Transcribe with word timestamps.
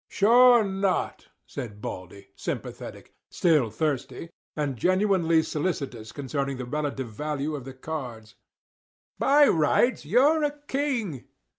"Sure 0.09 0.63
not," 0.63 1.27
said 1.45 1.79
Baldy, 1.79 2.29
sympathetic, 2.35 3.13
still 3.29 3.69
thirsty, 3.69 4.31
and 4.55 4.75
genuinely 4.75 5.43
solicitous 5.43 6.11
concerning 6.11 6.57
the 6.57 6.65
relative 6.65 7.09
value 7.11 7.53
of 7.53 7.65
the 7.65 7.73
cards. 7.75 8.33
"By 9.19 9.47
rights 9.47 10.03
you're 10.03 10.43
a 10.43 10.57
king. 10.65 11.25